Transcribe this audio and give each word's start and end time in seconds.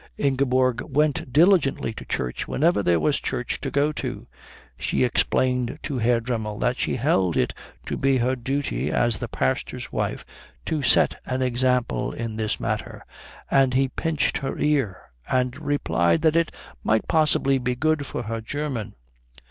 Ingeborg 0.17 0.81
went 0.81 1.31
diligently 1.31 1.93
to 1.93 2.03
church 2.05 2.47
whenever 2.47 2.81
there 2.81 2.99
was 2.99 3.19
church 3.19 3.61
to 3.61 3.69
go 3.69 3.91
to. 3.91 4.25
She 4.75 5.03
explained 5.03 5.77
to 5.83 5.99
Herr 5.99 6.19
Dremmel 6.19 6.57
that 6.57 6.79
she 6.79 6.95
held 6.95 7.37
it 7.37 7.53
to 7.85 7.97
be 7.97 8.17
her 8.17 8.35
duty 8.35 8.89
as 8.89 9.19
the 9.19 9.27
pastor's 9.27 9.91
wife 9.91 10.25
to 10.65 10.81
set 10.81 11.21
an 11.27 11.43
example 11.43 12.13
in 12.13 12.35
this 12.35 12.59
matter, 12.59 13.05
and 13.51 13.75
he 13.75 13.89
pinched 13.89 14.39
her 14.39 14.57
ear 14.57 14.97
and 15.29 15.55
replied 15.59 16.23
that 16.23 16.35
it 16.35 16.51
might 16.83 17.07
possibly 17.07 17.59
be 17.59 17.75
good 17.75 18.03
for 18.07 18.23
her 18.23 18.41
German. 18.41 18.95